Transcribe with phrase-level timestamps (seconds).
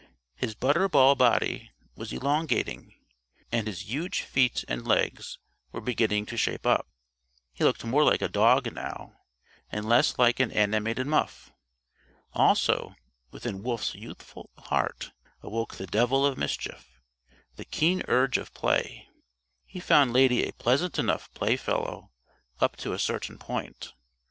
[0.33, 2.95] His butter ball body was elongating,
[3.51, 5.37] and his huge feet and legs
[5.71, 6.87] were beginning to shape up.
[7.53, 9.13] He looked more like a dog now,
[9.71, 11.51] and less like an animated muff.
[12.33, 12.95] Also
[13.29, 15.11] within Wolf's youthful heart
[15.43, 16.99] awoke the devil of mischief,
[17.57, 19.07] the keen urge of play.
[19.67, 22.09] He found Lady a pleasant enough playfellow
[22.59, 23.93] up to a certain point.